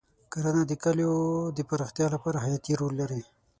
کرنه 0.31 0.63
د 0.67 0.73
کلیو 0.83 1.15
د 1.57 1.59
پراختیا 1.69 2.07
لپاره 2.15 2.43
حیاتي 2.45 2.73
رول 2.79 2.93
لري. 3.01 3.21